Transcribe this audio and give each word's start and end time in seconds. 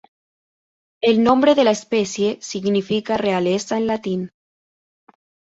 El 1.03 1.21
nombre 1.23 1.53
de 1.53 1.63
la 1.63 1.69
especie 1.69 2.39
significa 2.41 3.17
"realeza" 3.17 3.77
en 3.77 3.85
latín. 3.85 4.31